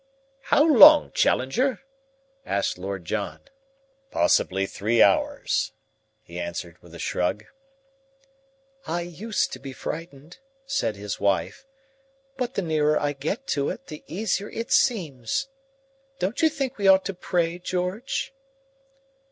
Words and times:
"How 0.45 0.63
long, 0.65 1.11
Challenger?" 1.11 1.81
asked 2.43 2.79
Lord 2.79 3.05
John. 3.05 3.39
"Possibly 4.09 4.65
three 4.65 4.99
hours," 4.99 5.73
he 6.23 6.39
answered 6.39 6.79
with 6.81 6.95
a 6.95 6.97
shrug. 6.97 7.45
"I 8.87 9.01
used 9.01 9.53
to 9.53 9.59
be 9.59 9.73
frightened," 9.73 10.39
said 10.65 10.95
his 10.95 11.19
wife. 11.19 11.67
"But 12.35 12.55
the 12.55 12.63
nearer 12.63 12.99
I 12.99 13.13
get 13.13 13.45
to 13.49 13.69
it, 13.69 13.85
the 13.89 14.03
easier 14.07 14.49
it 14.49 14.71
seems. 14.71 15.47
Don't 16.17 16.41
you 16.41 16.49
think 16.49 16.79
we 16.79 16.87
ought 16.87 17.05
to 17.05 17.13
pray, 17.13 17.59
George?" 17.59 18.33